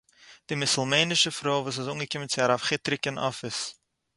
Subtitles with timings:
[0.47, 3.57] די מוסולמענישע פרוי וואָס איז אָנגעקומען צו הרב חיטריק אין אָפיס